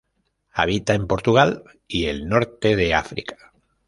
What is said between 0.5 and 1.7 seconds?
Habita en Portugal